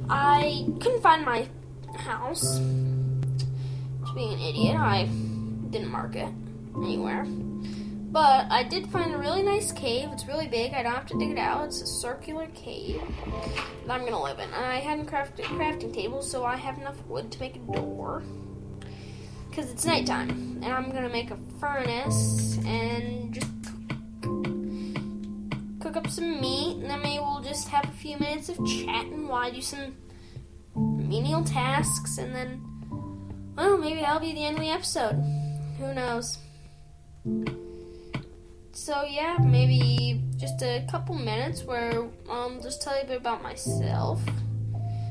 I 0.09 0.66
couldn't 0.80 1.02
find 1.02 1.25
my 1.25 1.49
house. 1.97 2.59
To 2.59 4.14
being 4.14 4.35
an 4.35 4.40
idiot, 4.40 4.76
I 4.76 5.04
didn't 5.71 5.90
mark 5.90 6.14
it 6.14 6.28
anywhere. 6.76 7.26
But 8.12 8.47
I 8.50 8.64
did 8.64 8.88
find 8.88 9.14
a 9.14 9.19
really 9.19 9.43
nice 9.43 9.71
cave. 9.71 10.09
It's 10.12 10.26
really 10.26 10.49
big. 10.49 10.75
I 10.75 10.83
don't 10.83 10.93
have 10.93 11.07
to 11.07 11.19
dig 11.19 11.31
it 11.31 11.38
out. 11.38 11.67
It's 11.67 11.81
a 11.81 11.87
circular 11.87 12.49
cave 12.55 13.00
that 13.87 13.93
I'm 13.93 14.05
gonna 14.05 14.21
live 14.21 14.40
in. 14.40 14.52
I 14.52 14.81
hadn't 14.81 15.07
crafted 15.09 15.45
crafting 15.45 15.95
table, 15.95 16.21
so 16.21 16.45
I 16.45 16.57
have 16.57 16.76
enough 16.79 17.00
wood 17.07 17.31
to 17.31 17.38
make 17.38 17.55
a 17.55 17.61
door 17.61 18.25
because 19.49 19.71
it's 19.71 19.85
nighttime, 19.85 20.61
and 20.62 20.73
I'm 20.73 20.90
gonna 20.90 21.09
make 21.09 21.31
a 21.31 21.38
furnace 21.61 22.59
and 22.67 23.33
just 23.33 23.50
cook, 24.23 24.47
cook 25.81 25.97
up 25.97 26.11
some 26.11 26.40
meat, 26.40 26.79
and 26.79 26.90
then 26.90 27.02
maybe 27.02 27.21
we'll 27.21 27.43
just 27.43 27.69
have 27.69 27.85
a 27.85 27.93
few 27.93 28.19
minutes 28.19 28.49
of 28.49 28.57
chatting 28.67 29.29
while 29.29 29.47
I 29.47 29.50
do 29.52 29.62
some 29.62 29.95
menial 30.75 31.45
tasks, 31.45 32.19
and 32.19 32.35
then, 32.35 32.61
well, 33.57 33.79
maybe 33.79 34.00
that'll 34.00 34.19
be 34.19 34.33
the 34.33 34.45
end 34.45 34.57
of 34.57 34.62
the 34.62 34.71
episode. 34.71 35.14
Who 35.79 35.95
knows? 35.95 36.38
So 38.80 39.04
yeah, 39.04 39.37
maybe 39.38 40.22
just 40.38 40.62
a 40.62 40.82
couple 40.90 41.14
minutes 41.14 41.64
where 41.64 42.08
I'll 42.30 42.46
um, 42.46 42.62
just 42.62 42.80
tell 42.80 42.96
you 42.96 43.02
a 43.02 43.06
bit 43.06 43.18
about 43.18 43.42
myself. 43.42 44.22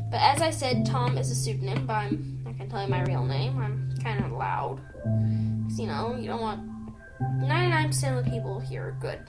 But 0.10 0.20
as 0.22 0.42
I 0.42 0.50
said, 0.50 0.88
Tom 0.88 1.20
is 1.20 1.30
a 1.30 1.36
pseudonym, 1.36 1.86
but 1.86 1.94
I'm 1.94 2.42
not 2.44 2.58
gonna 2.58 2.68
tell 2.68 2.82
you 2.82 2.88
my 2.88 3.04
real 3.04 3.24
name. 3.24 3.60
I'm 3.60 3.96
kind 4.04 4.26
of 4.26 4.32
loud. 4.32 4.82
Cause, 5.68 5.80
you 5.80 5.86
know, 5.86 6.16
you 6.20 6.26
don't 6.26 6.42
want 6.42 6.68
99% 7.22 8.18
of 8.18 8.26
the 8.26 8.32
people 8.32 8.60
here 8.60 8.88
are 8.88 8.98
good. 9.00 9.20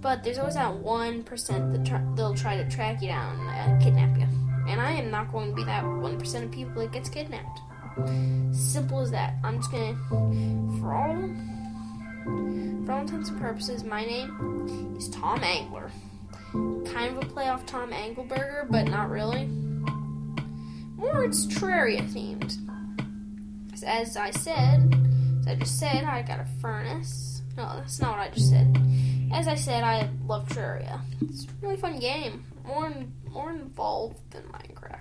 But 0.00 0.22
there's 0.22 0.38
always 0.38 0.54
that 0.54 0.72
1% 0.72 1.24
that 1.72 1.84
tr- 1.84 2.14
they'll 2.14 2.36
try 2.36 2.56
to 2.56 2.70
track 2.70 3.02
you 3.02 3.08
down 3.08 3.48
and 3.48 3.82
kidnap 3.82 4.16
you. 4.16 4.28
And 4.68 4.80
I 4.80 4.92
am 4.92 5.10
not 5.10 5.32
going 5.32 5.50
to 5.50 5.56
be 5.56 5.64
that 5.64 5.82
1% 5.82 6.44
of 6.44 6.52
people 6.52 6.82
that 6.82 6.92
gets 6.92 7.08
kidnapped. 7.08 7.58
Simple 8.52 9.00
as 9.00 9.10
that. 9.10 9.34
I'm 9.42 9.56
just 9.56 9.72
gonna, 9.72 9.96
for 10.78 10.94
all, 10.94 11.55
for 12.84 12.92
all 12.92 13.00
intents 13.00 13.30
and 13.30 13.40
purposes, 13.40 13.84
my 13.84 14.04
name 14.04 14.94
is 14.96 15.08
Tom 15.08 15.42
Angler. 15.42 15.90
Kind 16.92 17.16
of 17.16 17.24
a 17.24 17.26
play 17.26 17.48
off 17.48 17.66
Tom 17.66 17.90
Angleberger, 17.90 18.70
but 18.70 18.88
not 18.88 19.10
really. 19.10 19.46
More 20.96 21.24
it's 21.24 21.46
Terraria 21.46 22.02
themed 22.02 22.56
as 23.86 24.16
I 24.16 24.30
said, 24.30 24.94
as 25.40 25.46
I 25.46 25.54
just 25.54 25.78
said, 25.78 26.04
I 26.04 26.22
got 26.22 26.40
a 26.40 26.46
furnace. 26.60 27.42
No, 27.56 27.76
that's 27.76 28.00
not 28.00 28.12
what 28.12 28.20
I 28.20 28.28
just 28.30 28.50
said. 28.50 28.76
As 29.32 29.48
I 29.48 29.54
said, 29.54 29.82
I 29.82 30.08
love 30.26 30.48
Terraria. 30.48 31.00
It's 31.22 31.44
a 31.44 31.48
really 31.62 31.76
fun 31.76 31.98
game. 31.98 32.44
More 32.64 32.92
more 33.30 33.52
involved 33.52 34.18
than 34.30 34.42
Minecraft. 34.44 35.00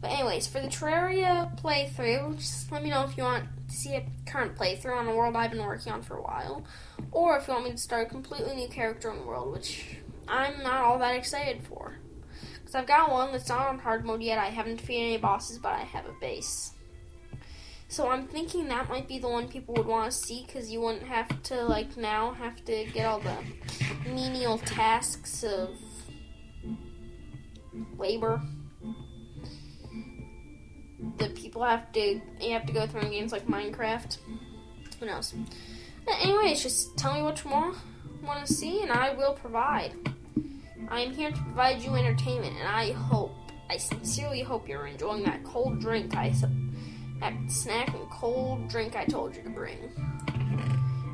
But 0.00 0.10
anyways, 0.12 0.46
for 0.46 0.60
the 0.60 0.68
Terraria 0.68 1.58
playthrough, 1.60 2.36
just 2.38 2.70
let 2.70 2.82
me 2.82 2.90
know 2.90 3.02
if 3.04 3.16
you 3.16 3.24
want 3.24 3.44
to 3.68 3.74
see 3.74 3.94
a 3.94 4.06
current 4.26 4.56
playthrough 4.56 4.96
on 4.96 5.06
a 5.06 5.14
world 5.14 5.36
I've 5.36 5.50
been 5.50 5.64
working 5.64 5.92
on 5.92 6.02
for 6.02 6.16
a 6.16 6.22
while, 6.22 6.64
or 7.12 7.36
if 7.36 7.48
you 7.48 7.54
want 7.54 7.66
me 7.66 7.70
to 7.72 7.78
start 7.78 8.06
a 8.06 8.10
completely 8.10 8.54
new 8.54 8.68
character 8.68 9.10
in 9.10 9.18
the 9.18 9.26
world, 9.26 9.52
which 9.52 9.98
I'm 10.28 10.62
not 10.62 10.82
all 10.82 10.98
that 10.98 11.14
excited 11.14 11.62
for. 11.62 11.96
Because 12.60 12.74
I've 12.74 12.86
got 12.86 13.10
one 13.10 13.32
that's 13.32 13.48
not 13.48 13.68
on 13.68 13.78
hard 13.78 14.04
mode 14.04 14.22
yet. 14.22 14.38
I 14.38 14.46
haven't 14.46 14.76
defeated 14.76 15.04
any 15.04 15.18
bosses, 15.18 15.58
but 15.58 15.72
I 15.72 15.80
have 15.80 16.06
a 16.06 16.14
base. 16.20 16.72
So 17.88 18.08
I'm 18.08 18.26
thinking 18.26 18.68
that 18.68 18.88
might 18.88 19.06
be 19.06 19.18
the 19.18 19.28
one 19.28 19.48
people 19.48 19.74
would 19.74 19.86
want 19.86 20.10
to 20.10 20.16
see 20.16 20.44
because 20.46 20.70
you 20.70 20.80
wouldn't 20.80 21.06
have 21.06 21.42
to, 21.44 21.62
like, 21.62 21.96
now 21.96 22.32
have 22.32 22.64
to 22.64 22.86
get 22.86 23.06
all 23.06 23.20
the 23.20 23.36
menial 24.08 24.58
tasks 24.58 25.44
of 25.44 25.70
labor 27.98 28.40
that 31.18 31.34
people 31.34 31.62
have 31.62 31.90
to 31.92 32.20
you 32.40 32.52
have 32.52 32.66
to 32.66 32.72
go 32.72 32.86
through 32.86 33.02
in 33.02 33.10
games 33.10 33.32
like 33.32 33.46
Minecraft. 33.46 34.18
Who 35.00 35.06
knows? 35.06 35.34
Anyways, 36.20 36.62
just 36.62 36.96
tell 36.96 37.14
me 37.14 37.22
what 37.22 37.42
you 37.44 37.50
want 37.50 37.76
want 38.22 38.46
to 38.46 38.52
see, 38.52 38.82
and 38.82 38.90
I 38.90 39.14
will 39.14 39.34
provide. 39.34 39.92
I 40.88 41.00
am 41.00 41.12
here 41.12 41.30
to 41.30 41.38
provide 41.42 41.82
you 41.82 41.94
entertainment, 41.94 42.54
and 42.58 42.68
I 42.68 42.92
hope, 42.92 43.34
I 43.70 43.76
sincerely 43.76 44.42
hope 44.42 44.68
you're 44.68 44.86
enjoying 44.86 45.24
that 45.24 45.44
cold 45.44 45.80
drink 45.80 46.14
I 46.16 46.34
that 47.20 47.32
snack 47.48 47.88
and 47.94 48.10
cold 48.10 48.68
drink 48.68 48.96
I 48.96 49.04
told 49.04 49.36
you 49.36 49.42
to 49.42 49.50
bring 49.50 49.78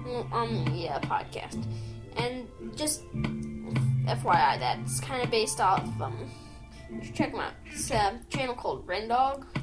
the 0.05 0.89
uh, 0.89 1.01
podcast. 1.01 1.65
And 2.17 2.49
just 2.75 3.07
FYI, 3.15 4.59
that's 4.59 5.01
kind 5.01 5.23
of 5.23 5.31
based 5.31 5.61
off 5.61 5.85
um, 6.01 6.31
check. 7.15 7.33
It's 7.67 7.91
a 7.91 8.19
channel 8.31 8.55
called 8.55 8.87
Rendog. 8.87 9.45
He 9.55 9.60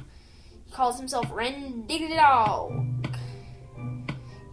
calls 0.72 0.98
himself 0.98 1.26
Rendog. 1.26 2.84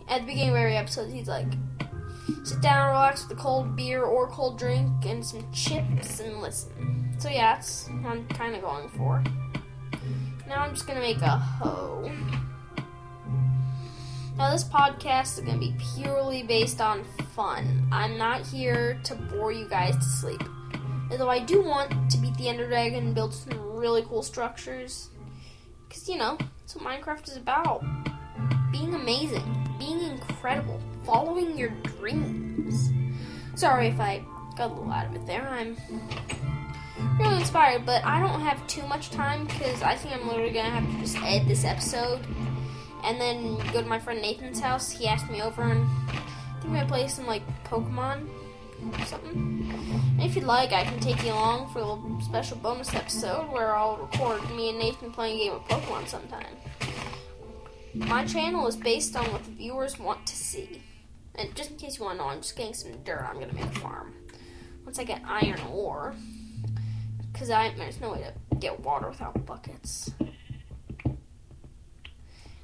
At 0.07 0.21
the 0.21 0.27
beginning 0.27 0.49
of 0.51 0.55
every 0.55 0.77
episode, 0.77 1.11
he's 1.11 1.27
like, 1.27 1.47
sit 2.43 2.61
down, 2.61 2.89
relax 2.89 3.27
with 3.27 3.37
a 3.37 3.41
cold 3.41 3.75
beer 3.75 4.03
or 4.03 4.27
cold 4.27 4.57
drink 4.57 5.05
and 5.05 5.25
some 5.25 5.51
chips 5.51 6.19
and 6.19 6.41
listen. 6.41 7.15
So 7.17 7.29
yeah, 7.29 7.55
that's 7.55 7.87
what 7.87 8.11
I'm 8.11 8.27
kind 8.27 8.55
of 8.55 8.61
going 8.61 8.89
for. 8.89 9.23
Now 10.47 10.61
I'm 10.61 10.73
just 10.73 10.85
gonna 10.85 10.99
make 10.99 11.21
a 11.21 11.37
hoe. 11.37 12.11
Now 14.37 14.51
this 14.51 14.63
podcast 14.63 15.39
is 15.39 15.45
gonna 15.45 15.57
be 15.57 15.73
purely 15.95 16.43
based 16.43 16.81
on 16.81 17.03
fun. 17.35 17.87
I'm 17.91 18.17
not 18.17 18.45
here 18.45 18.99
to 19.05 19.15
bore 19.15 19.51
you 19.51 19.67
guys 19.67 19.95
to 19.95 20.03
sleep. 20.03 20.43
Although 21.09 21.29
I 21.29 21.39
do 21.39 21.61
want 21.61 22.11
to 22.11 22.17
beat 22.17 22.35
the 22.35 22.49
Ender 22.49 22.67
Dragon 22.67 23.07
and 23.07 23.15
build 23.15 23.33
some 23.33 23.59
really 23.59 24.03
cool 24.03 24.23
structures. 24.23 25.09
Because, 25.95 26.09
you 26.09 26.17
know, 26.17 26.37
that's 26.59 26.75
what 26.75 26.83
Minecraft 26.83 27.29
is 27.29 27.37
about. 27.37 27.81
Being 28.69 28.93
amazing, 28.95 29.75
being 29.79 30.01
incredible, 30.01 30.81
following 31.05 31.57
your 31.57 31.69
dreams. 31.69 32.91
Sorry 33.55 33.87
if 33.87 33.99
I 34.01 34.21
got 34.57 34.71
a 34.71 34.73
little 34.73 34.91
out 34.91 35.05
of 35.05 35.15
it 35.15 35.25
there. 35.25 35.47
I'm 35.47 35.77
really 37.17 37.37
inspired, 37.37 37.85
but 37.85 38.03
I 38.03 38.19
don't 38.19 38.41
have 38.41 38.67
too 38.67 38.85
much 38.87 39.09
time 39.09 39.45
because 39.45 39.81
I 39.83 39.95
think 39.95 40.13
I'm 40.13 40.27
literally 40.27 40.51
going 40.51 40.65
to 40.65 40.71
have 40.71 40.91
to 40.91 40.99
just 40.99 41.17
edit 41.23 41.47
this 41.47 41.63
episode 41.63 42.19
and 43.05 43.21
then 43.21 43.55
go 43.71 43.81
to 43.81 43.87
my 43.87 43.97
friend 43.97 44.21
Nathan's 44.21 44.59
house. 44.59 44.91
He 44.91 45.07
asked 45.07 45.31
me 45.31 45.41
over 45.41 45.61
and 45.61 45.87
I 46.09 46.59
think 46.59 46.65
we're 46.65 46.71
going 46.71 46.81
to 46.81 46.87
play 46.87 47.07
some, 47.07 47.25
like, 47.25 47.43
Pokemon 47.63 48.27
something. 49.05 49.71
If 50.19 50.35
you'd 50.35 50.45
like, 50.45 50.71
I 50.71 50.83
can 50.83 50.99
take 50.99 51.23
you 51.23 51.31
along 51.31 51.71
for 51.71 51.79
a 51.79 51.85
little 51.85 52.21
special 52.21 52.57
bonus 52.57 52.93
episode 52.93 53.51
where 53.51 53.75
I'll 53.75 53.97
record 53.97 54.41
me 54.55 54.69
and 54.69 54.79
Nathan 54.79 55.11
playing 55.11 55.39
a 55.39 55.43
game 55.43 55.53
of 55.53 55.61
Pokemon 55.63 56.07
sometime. 56.07 56.55
My 57.93 58.25
channel 58.25 58.67
is 58.67 58.75
based 58.75 59.15
on 59.15 59.31
what 59.31 59.43
the 59.45 59.51
viewers 59.51 59.97
want 59.99 60.25
to 60.27 60.35
see. 60.35 60.81
And 61.35 61.55
just 61.55 61.71
in 61.71 61.77
case 61.77 61.97
you 61.97 62.05
want 62.05 62.17
to 62.17 62.23
know, 62.23 62.29
I'm 62.29 62.41
just 62.41 62.55
getting 62.55 62.73
some 62.73 62.91
dirt. 63.03 63.25
I'm 63.27 63.35
going 63.35 63.49
to 63.49 63.55
make 63.55 63.65
a 63.65 63.79
farm. 63.79 64.13
Once 64.83 64.99
I 64.99 65.03
get 65.03 65.21
iron 65.25 65.59
ore, 65.71 66.15
because 67.31 67.49
I 67.49 67.73
there's 67.75 67.99
no 67.99 68.11
way 68.11 68.19
to 68.19 68.55
get 68.57 68.79
water 68.79 69.09
without 69.09 69.45
buckets. 69.45 70.11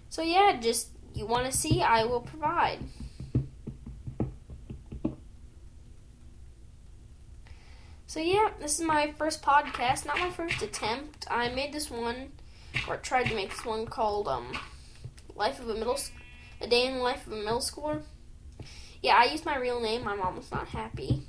So 0.10 0.22
yeah, 0.22 0.58
just 0.62 0.90
you 1.14 1.26
want 1.26 1.52
to 1.52 1.58
see, 1.58 1.82
I 1.82 2.04
will 2.06 2.22
provide. 2.22 2.80
So 8.12 8.20
yeah, 8.20 8.50
this 8.60 8.78
is 8.78 8.86
my 8.86 9.14
first 9.18 9.42
podcast, 9.42 10.06
not 10.06 10.20
my 10.20 10.30
first 10.32 10.62
attempt. 10.62 11.26
I 11.32 11.48
made 11.48 11.72
this 11.72 11.90
one, 11.90 12.34
or 12.86 12.98
tried 12.98 13.28
to 13.28 13.36
make 13.36 13.52
this 13.52 13.64
one 13.64 13.86
called 13.86 14.28
um, 14.28 14.52
"Life 15.34 15.62
of 15.62 15.70
a 15.70 15.76
Middle, 15.76 15.98
a 16.60 16.68
Day 16.68 16.88
in 16.88 16.96
the 16.96 17.00
Life 17.02 17.26
of 17.26 17.32
a 17.32 17.38
Middle 17.38 17.62
Schooler." 17.62 18.02
Yeah, 19.02 19.16
I 19.16 19.32
used 19.32 19.46
my 19.46 19.56
real 19.56 19.80
name. 19.80 20.04
My 20.04 20.18
mom 20.18 20.36
was 20.36 20.52
not 20.52 20.68
happy, 20.68 21.22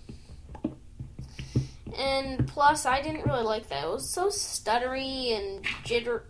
and 1.97 2.49
plus, 2.49 2.85
I 2.85 3.01
didn't 3.01 3.27
really 3.27 3.45
like 3.45 3.69
that. 3.69 3.85
It 3.85 3.89
was 3.89 4.11
so 4.11 4.27
stuttery 4.27 5.39
and 5.39 5.65
jitter. 5.85 6.23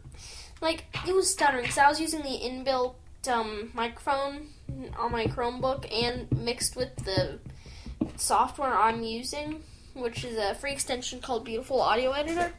Like 0.60 0.84
it 1.08 1.14
was 1.14 1.32
stuttering 1.32 1.62
because 1.62 1.78
I 1.78 1.88
was 1.88 1.98
using 1.98 2.20
the 2.20 2.28
inbuilt 2.28 2.96
um, 3.26 3.70
microphone 3.72 4.48
on 4.98 5.12
my 5.12 5.24
Chromebook 5.28 5.90
and 5.90 6.30
mixed 6.30 6.76
with 6.76 6.94
the 6.96 7.38
software 8.18 8.74
I'm 8.74 9.02
using 9.02 9.62
which 9.94 10.24
is 10.24 10.36
a 10.36 10.54
free 10.54 10.72
extension 10.72 11.20
called 11.20 11.44
Beautiful 11.44 11.80
Audio 11.80 12.12
Editor, 12.12 12.52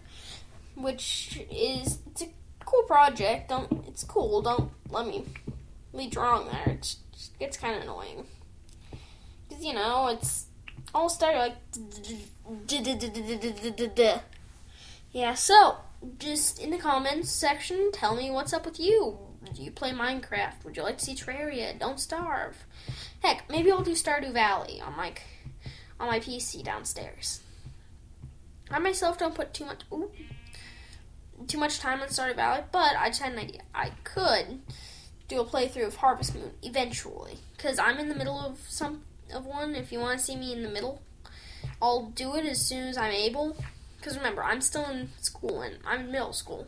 which 0.75 1.41
is 1.51 1.99
it's 2.07 2.21
a 2.21 2.29
cool 2.65 2.83
project. 2.83 3.49
Don't 3.49 3.85
it's 3.87 4.03
cool. 4.03 4.41
Don't 4.41 4.71
let 4.89 5.07
me 5.07 5.25
lead 5.93 6.15
wrong 6.15 6.47
there. 6.51 6.75
It's 6.75 6.97
it's 7.39 7.57
kind 7.57 7.75
of 7.75 7.83
annoying 7.83 8.25
because 9.47 9.63
you 9.63 9.73
know 9.73 10.07
it's 10.07 10.45
all 10.93 11.09
started 11.09 11.39
like 11.39 11.55
yeah. 15.11 15.33
So 15.33 15.77
just 16.19 16.59
in 16.59 16.69
the 16.71 16.77
comments 16.77 17.31
section, 17.31 17.91
tell 17.91 18.15
me 18.15 18.31
what's 18.31 18.53
up 18.53 18.65
with 18.65 18.79
you. 18.79 19.17
Do 19.53 19.61
you 19.61 19.71
play 19.71 19.91
Minecraft? 19.91 20.63
Would 20.63 20.77
you 20.77 20.83
like 20.83 20.97
to 20.99 21.05
see 21.05 21.15
Terraria? 21.15 21.77
Don't 21.77 21.99
starve. 21.99 22.65
Heck, 23.21 23.49
maybe 23.49 23.71
I'll 23.71 23.81
do 23.81 23.91
Stardew 23.91 24.31
Valley 24.33 24.81
on 24.81 24.95
like 24.97 25.21
on 26.03 26.09
my 26.09 26.19
PC 26.19 26.63
downstairs. 26.63 27.41
I 28.69 28.79
myself 28.79 29.17
don't 29.17 29.35
put 29.35 29.53
too 29.53 29.65
much 29.65 29.81
ooh, 29.91 30.11
too 31.47 31.57
much 31.57 31.79
time 31.79 32.01
on 32.01 32.09
Stardew 32.09 32.35
Valley, 32.35 32.63
but 32.71 32.95
I 32.97 33.07
just 33.07 33.21
had 33.21 33.33
an 33.33 33.39
idea. 33.39 33.61
I 33.73 33.91
could 34.03 34.61
do 35.27 35.39
a 35.39 35.45
playthrough 35.45 35.87
of 35.87 35.95
Harvest 35.95 36.35
Moon 36.35 36.51
eventually, 36.61 37.39
because 37.55 37.79
I'm 37.79 37.97
in 37.97 38.09
the 38.09 38.15
middle 38.15 38.37
of 38.37 38.59
some 38.67 39.03
of 39.33 39.45
one. 39.45 39.75
If 39.75 39.91
you 39.91 39.99
want 39.99 40.19
to 40.19 40.25
see 40.25 40.35
me 40.35 40.51
in 40.51 40.63
the 40.63 40.69
middle, 40.69 41.01
I'll 41.81 42.07
do 42.07 42.35
it 42.35 42.45
as 42.45 42.61
soon 42.61 42.87
as 42.87 42.97
I'm 42.97 43.13
able. 43.13 43.55
Because 43.97 44.17
remember, 44.17 44.43
I'm 44.43 44.59
still 44.59 44.85
in 44.89 45.09
school 45.21 45.61
and 45.61 45.77
I'm 45.87 46.01
in 46.01 46.11
middle 46.11 46.33
school, 46.33 46.67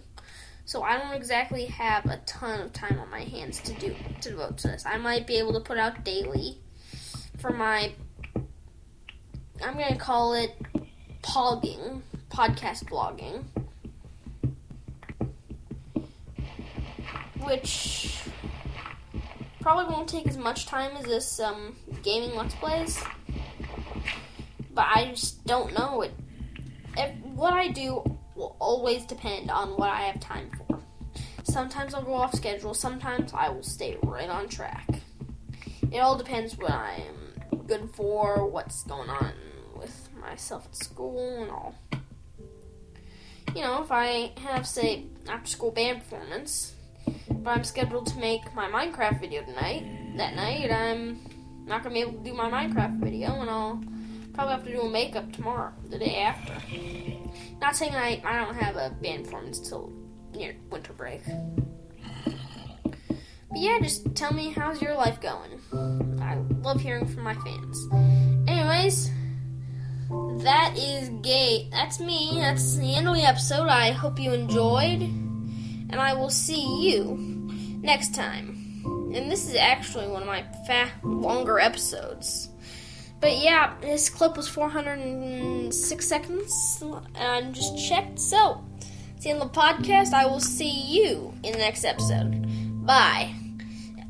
so 0.63 0.84
I 0.84 0.98
don't 0.98 1.13
exactly 1.13 1.65
have 1.65 2.06
a 2.06 2.21
ton 2.26 2.62
of 2.62 2.71
time 2.71 2.98
on 3.00 3.10
my 3.10 3.24
hands 3.24 3.60
to 3.62 3.74
do 3.74 3.93
to 4.21 4.30
devote 4.30 4.58
to 4.60 4.69
this. 4.69 4.86
I 4.86 4.95
might 4.95 5.28
be 5.28 5.36
able 5.36 5.52
to 5.54 5.60
put 5.60 5.78
out 5.78 6.06
daily 6.06 6.60
for 7.38 7.52
my 7.52 7.91
I'm 9.63 9.78
gonna 9.78 9.96
call 9.96 10.34
it 10.34 10.56
pogging, 11.22 12.02
podcast 12.30 12.86
blogging, 12.86 13.44
which 17.44 18.20
probably 19.62 19.94
won't 19.94 20.08
take 20.08 20.28
as 20.28 20.38
much 20.38 20.65
time 20.65 20.96
as 20.98 21.06
this 21.06 21.39
um, 21.39 21.76
gaming 22.04 22.36
let's 22.36 22.56
plays. 22.56 23.02
But 24.74 24.88
I 24.94 25.12
just 25.12 25.46
don't 25.46 25.74
know 25.74 26.02
it. 26.02 26.13
If, 26.98 27.15
what 27.24 27.54
I 27.54 27.70
do 27.70 28.04
will 28.36 28.56
always 28.60 29.06
depend 29.06 29.50
on 29.50 29.70
what 29.78 29.89
I 29.89 30.02
have 30.02 30.20
time 30.20 30.52
for. 30.58 30.80
Sometimes 31.44 31.94
I'll 31.94 32.04
go 32.04 32.13
off 32.13 32.34
schedule. 32.34 32.74
Sometimes 32.74 33.32
I 33.34 33.50
will 33.50 33.63
stay 33.63 33.98
right 34.04 34.30
on 34.30 34.50
track. 34.50 35.02
It 35.91 36.00
all 36.00 36.18
depends 36.18 36.58
what 36.58 36.72
I 36.72 37.04
am 37.08 37.62
good 37.68 37.89
for, 37.94 38.46
what's 38.48 38.84
going 38.84 39.10
on 39.10 39.32
myself 40.26 40.66
at 40.66 40.76
school 40.76 41.42
and 41.42 41.52
all. 41.52 41.76
You 43.56 43.62
know, 43.62 43.82
if 43.84 43.92
I 43.92 44.32
have, 44.42 44.68
say, 44.68 45.06
after 45.30 45.48
school 45.48 45.72
band 45.72 46.00
performance, 46.00 46.74
but 47.30 47.52
I'm 47.52 47.64
scheduled 47.64 48.08
to 48.08 48.18
make 48.18 48.54
my 48.54 48.68
Minecraft 48.68 49.22
video 49.22 49.44
tonight, 49.44 49.86
that 50.18 50.36
night, 50.36 50.72
I'm 50.72 51.20
not 51.66 51.84
to 51.84 51.90
be 51.90 52.02
able 52.02 52.14
to 52.14 52.24
do 52.24 52.34
my 52.34 52.50
Minecraft 52.50 53.00
video, 53.00 53.40
and 53.40 53.50
I'll 53.50 53.84
probably 54.34 54.54
have 54.54 54.66
to 54.66 54.72
do 54.72 54.82
a 54.82 54.90
makeup 54.90 55.32
tomorrow, 55.32 55.72
the 55.90 55.98
day 55.98 56.18
after. 56.18 56.54
Not 57.62 57.76
saying 57.76 57.96
I, 57.96 58.22
I 58.26 58.44
don't 58.44 58.56
have 58.56 58.76
a 58.76 58.90
band 59.02 59.26
performance 59.26 59.60
till 59.60 59.94
near 60.34 60.56
winter 60.70 60.94
break. 60.94 61.22
But 62.26 63.60
yeah, 63.64 63.80
just 63.80 64.14
tell 64.16 64.34
me 64.34 64.50
how's 64.50 64.82
your 64.82 64.96
life 64.96 65.22
going. 65.22 65.62
I 66.22 66.36
love 66.62 66.82
hearing 66.82 67.08
from 67.08 67.24
my 67.24 67.36
fans. 67.36 67.88
Anyways, 68.50 69.10
that 70.10 70.76
is 70.78 71.10
gay. 71.22 71.68
That's 71.72 72.00
me. 72.00 72.32
That's 72.36 72.76
the 72.78 72.96
end 72.96 73.08
of 73.08 73.15
the 73.15 73.24
episode. 73.24 73.68
I 73.68 73.91
hope 73.91 74.20
you 74.20 74.34
enjoyed. 74.34 75.02
And 75.02 75.96
I 75.96 76.13
will 76.13 76.30
see 76.30 76.89
you 76.89 77.18
next 77.82 78.13
time. 78.15 78.82
And 79.13 79.32
this 79.32 79.48
is 79.48 79.56
actually 79.56 80.08
one 80.08 80.22
of 80.24 80.28
my 80.28 80.44
fa- 80.68 80.91
longer 81.04 81.60
episodes. 81.60 82.50
But 83.22 83.38
yeah, 83.38 83.74
this 83.82 84.10
clip 84.10 84.36
was 84.38 84.48
406 84.48 86.08
seconds, 86.08 86.84
and 87.15 87.56
just 87.56 87.78
checked. 87.88 88.20
So, 88.20 88.63
see 89.20 89.30
in 89.30 89.39
the 89.39 89.46
podcast. 89.46 90.13
I 90.13 90.26
will 90.26 90.41
see 90.41 90.70
you 90.70 91.34
in 91.44 91.54
the 91.54 91.60
next 91.60 91.86
episode. 91.86 92.46
Bye. 92.86 93.34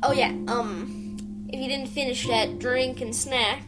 Oh 0.02 0.12
yeah, 0.12 0.32
um, 0.48 1.46
if 1.48 1.58
you 1.58 1.68
didn't 1.68 1.86
finish 1.86 2.26
that 2.26 2.58
drink 2.58 3.00
and 3.00 3.14
snack, 3.14 3.62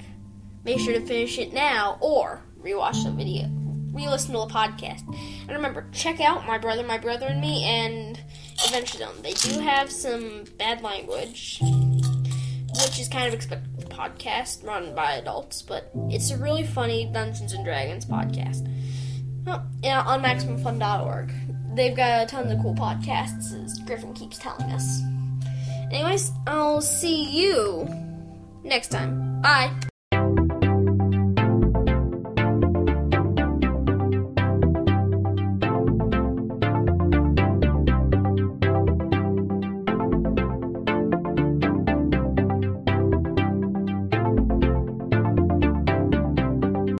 make 0.68 0.80
sure 0.80 0.92
to 0.92 1.06
finish 1.06 1.38
it 1.38 1.54
now 1.54 1.96
or 2.02 2.42
rewatch 2.60 3.02
the 3.02 3.10
video, 3.10 3.48
re-listen 3.92 4.32
to 4.32 4.40
the 4.40 4.52
podcast. 4.52 5.02
And 5.08 5.50
remember, 5.50 5.86
check 5.92 6.20
out 6.20 6.46
my 6.46 6.58
brother, 6.58 6.82
my 6.82 6.98
brother 6.98 7.26
and 7.26 7.40
me, 7.40 7.64
and 7.64 8.20
Adventure 8.66 8.98
Zone. 8.98 9.14
They 9.22 9.32
do 9.32 9.60
have 9.60 9.90
some 9.90 10.44
bad 10.58 10.82
language, 10.82 11.58
which 11.62 13.00
is 13.00 13.08
kind 13.08 13.26
of 13.26 13.32
expected 13.32 13.88
podcast 13.88 14.62
run 14.62 14.94
by 14.94 15.12
adults, 15.12 15.62
but 15.62 15.90
it's 16.10 16.30
a 16.30 16.36
really 16.36 16.64
funny 16.66 17.10
Dungeons 17.12 17.54
and 17.54 17.64
Dragons 17.64 18.04
podcast. 18.04 18.70
Oh, 19.46 19.62
yeah, 19.82 20.02
on 20.02 20.22
MaximumFun.org. 20.22 21.32
They've 21.74 21.96
got 21.96 22.28
tons 22.28 22.52
of 22.52 22.60
cool 22.60 22.74
podcasts, 22.74 23.54
as 23.64 23.78
Griffin 23.86 24.12
keeps 24.12 24.36
telling 24.36 24.70
us. 24.70 25.00
Anyways, 25.90 26.30
I'll 26.46 26.82
see 26.82 27.24
you 27.24 27.88
next 28.62 28.88
time. 28.88 29.40
Bye. 29.40 29.72